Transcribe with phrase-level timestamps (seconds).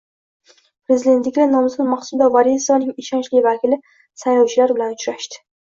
[0.89, 3.81] Prezidentlikka nomzod Maqsuda Vorisovaning ishonchli vakili
[4.25, 5.45] saylovchilar bilan uchrashdi